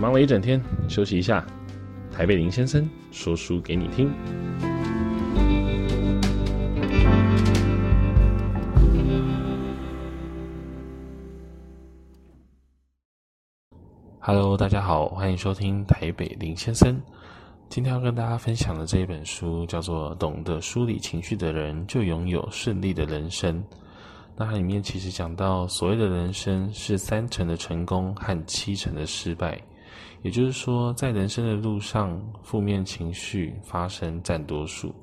[0.00, 0.58] 忙了一整天，
[0.88, 1.46] 休息一下。
[2.10, 4.10] 台北林先生说书给你听。
[14.18, 16.98] Hello，大家好，欢迎收听台北林先生。
[17.68, 23.58] 今天要跟大家分享的这一本书叫做《懂得梳理情绪的人就拥有顺利的人生》。
[24.34, 29.60] 那它里面其实讲到，所谓的人生是三成的成功和七成的失败。
[30.22, 34.94] 也就是说，在人生的路上，负面情绪发生占多数。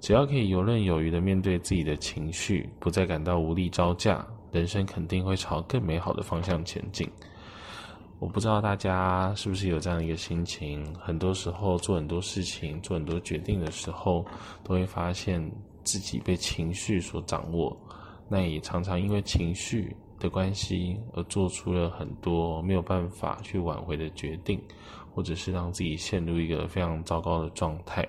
[0.00, 7.08] 只要可以游刃有余的面对自己的情绪，不再感到无力招架，人生肯定会朝更美好的方向前进。
[8.20, 10.84] 我不知道大家是不是有这样的一个心情？
[11.00, 14.24] 很多时候做很多事情、做很多决定的时候，
[14.64, 15.40] 都会发现
[15.82, 17.76] 自己被情绪所掌握。
[18.28, 24.60] 那也常常因为情绪的关系而做出了很多没有办法去挽回的决定，
[25.14, 28.06] 或者是让自己陷入一个非常糟糕的状态。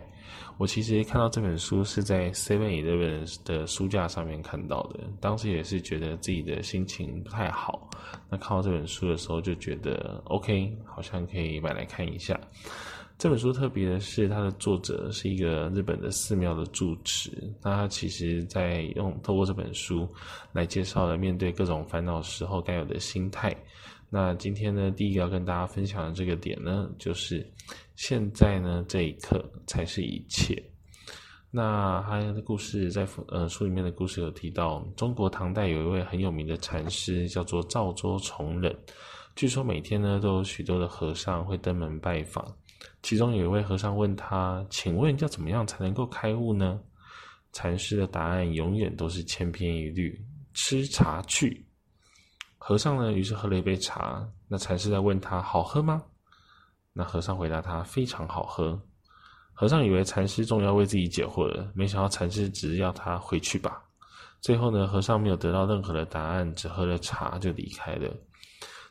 [0.58, 7.90] 我其实看到这本书是在 Seven Eleven 的书架上面看到的，当时也是觉得自己的心情不太好。
[8.30, 12.38] 那看到这本书的时候，就觉得 OK，好像可以买来看一下。
[13.20, 17.30] 这本书特别的是，它的作者是一个日本的寺庙的住持。
[17.62, 20.08] 那他其实在用透过这本书
[20.54, 23.54] 来介绍了面对各种烦恼时候该有的心态。
[24.10, 27.46] 那今天呢，第一个要跟大家分享的这个点呢，就是
[27.98, 30.58] 现在呢这一刻才是一切。
[31.52, 38.74] 那他的故事在呃书里面的故事有提到，中国唐代有一位很有名的禅师叫做赵州崇忍，
[39.36, 42.50] 据说每天呢都有许多的和尚会登门拜访。
[43.02, 46.80] 其中有一位和尚问他：“请问要怎么样才能够开悟呢？”
[47.52, 50.20] 禅师的答案永远都是千篇一律
[50.54, 51.66] ：“吃茶去。”
[52.58, 54.28] 和尚呢，于是喝了一杯茶。
[54.48, 56.04] 那禅师在问他：“好喝吗？”
[56.94, 58.80] 那和尚回答他：“非常好喝。”
[59.54, 63.82] 和尚以为禅师终于要为自己解惑了，没想到禅师只是要他回去吧。
[64.42, 68.10] 最后呢，和尚没有得到任何的答案，只喝了茶就离开了。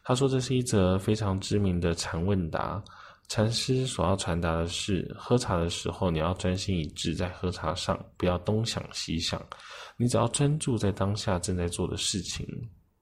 [0.03, 2.83] 他说：“这是一则非常知名的禅问答。”
[3.29, 9.41] 禅师所要传达的是：喝茶的时候，你要专心一致在喝茶上，不要东想西想。
[9.99, 12.47] 你只要专注在当下正在做的事情，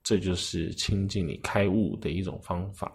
[0.02, 2.92] 这就是亲近你开悟的一种方法。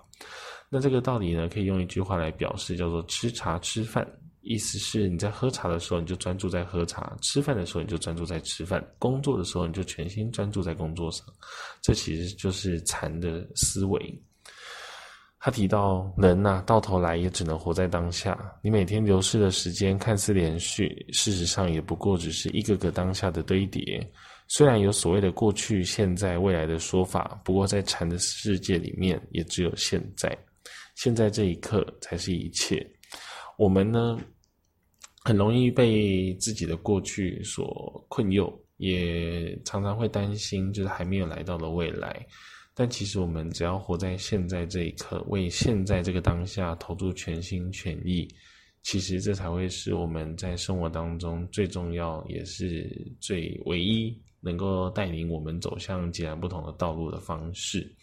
[0.69, 4.05] 那这个道理呢，可以用一句话来表示，叫做“吃茶吃饭”。
[4.41, 11.25] 意思是你在喝茶的时候，你就专注在喝茶；吃饭的时候，你就专注在吃饭；工作的时候，你就全心专注在工作上。
[11.81, 14.21] 这其实就是禅的思维。
[15.43, 18.37] 他提到，人呐、到头来也只能活在当下。
[18.61, 24.07] 你每天流逝的时间看似连续，事实上也不过只是一个个当下的堆叠。
[24.47, 30.37] 虽然有所谓的过去、现在、未来的说法，不过在禅的世界里面，也只有现在。
[30.93, 32.85] 现在这一刻才是一切。
[33.57, 34.19] 我们呢，
[35.23, 38.47] 很容易被自己的过去所困诱，
[38.77, 42.23] 也常常会担心，就是还没有来到的未来。
[42.73, 48.27] 但其实，我们只要活在现在这一刻，为现在这个当下投入全心全意，
[48.81, 52.89] 其实这才会是我们在生活当中最重要，也是
[53.19, 57.93] 最唯一能够带领我们走向截然不同的道路的方式。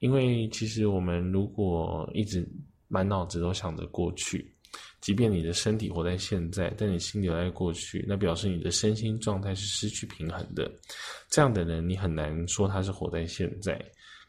[0.00, 2.46] 因为其实我们如果一直
[2.88, 4.53] 满脑子都想着过去，
[5.04, 10.72] 即便你的身体活在现在，但你心留在过去，那表示你的身心状态是失去平衡的。
[11.28, 13.78] 这样的人，你很难说他是活在现在。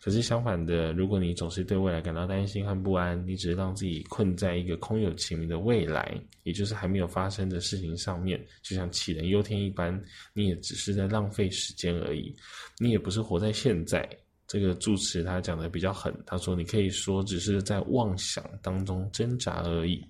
[0.01, 6.13] 可是相反的，如果你总是对未来感到担心和不安，你只是让自己困在一个空有其名的未来，
[6.43, 9.97] 也就是还没有发生的事情上面，就像杞人忧天一般，
[10.33, 12.35] 你也只是在浪费时间而已。
[12.79, 14.05] 你也不是活在现在。
[14.47, 20.05] 这个住持他讲的比较狠，他说你可以说只是在妄想当中挣扎而已。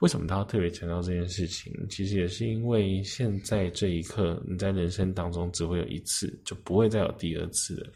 [0.00, 1.72] 为什么他要特别强调这件事情？
[1.88, 7.92] 其实也是因为现在这一刻，你在人生当中只会有一次，就不会再有第二次了。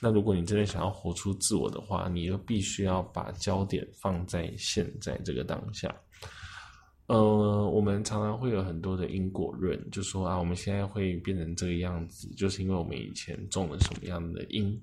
[0.00, 5.94] 那如果你真的想要活出自我的话，你就必须要把焦点放在现在这个当下。
[7.06, 14.80] 呃，我们常常会有很多的因果论，就说啊，我们现在会变成这个样子，就是因为我们以前种了什么样的因。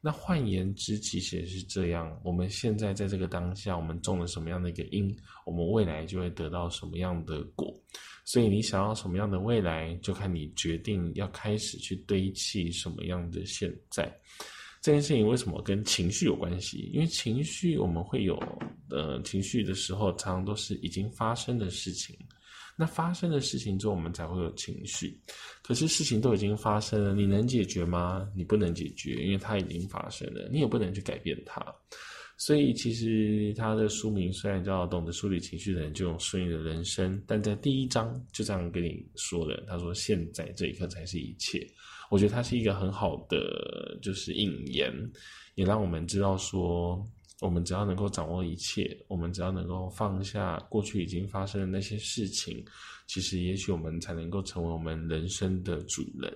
[0.00, 2.16] 那换言之，其实也是这样。
[2.22, 5.14] 我们现在在这个当下，我们种了什么样的一个因，
[5.44, 7.74] 我们未来就会得到什么样的果。
[8.24, 14.04] 所以，你想要什么样的未来，就看你决定要开始去堆砌什么样的现在。
[14.80, 16.90] 这件事情为什么跟情绪有关系？
[16.92, 18.40] 因为情绪我们会有
[18.90, 22.16] 呃情绪的时候，常常都是已经发生的事情。
[22.80, 25.20] 那发生的事情之后，我们才会有情绪。
[25.64, 28.24] 可是事情都已经发生了，你能解决吗？
[28.36, 31.60] 你不能解决，因为它已经发生了，你也不能去改变它。
[32.36, 41.66] 所以其实他的书名虽然叫“懂得梳理情绪的人就有顺利的人生”，但在第一章就这样跟你说的，他说：“现在这一刻才是一切。”
[42.10, 44.92] 我觉得它是一个很好的就是引言，
[45.56, 47.04] 也让我们知道说，
[47.40, 52.64] 我们只要能够掌握一切，我们只要能够放下过去已经发生的那些事情，
[53.06, 56.32] 其实也许我们才能够成为我们人生的主人。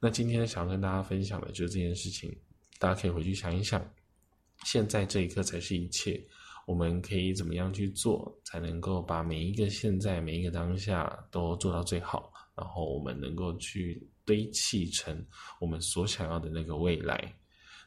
[0.00, 2.30] 那今天想要跟大家分享的就是这件事情，
[2.78, 3.82] 大家可以回去想一想。
[4.64, 6.22] 现在这一刻才是一切，
[6.66, 15.24] 我们可以怎么样去做，才能够把每一个现在、每一个当下都做到最好，然后我们能够去堆砌成
[15.58, 17.34] 我们所想要的那个未来。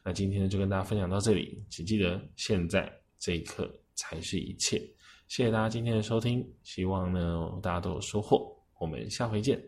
[0.03, 4.80] 那今天就跟大家分享到这里，请记得现在这一刻才是一切。
[5.27, 9.62] 谢谢大家今天的收听，希望呢大家都有收获，我们下回见。